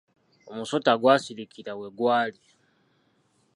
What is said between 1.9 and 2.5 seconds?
gwali.